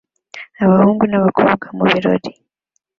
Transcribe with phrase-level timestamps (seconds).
[0.63, 2.29] Abahungu n'abakobwa mu birori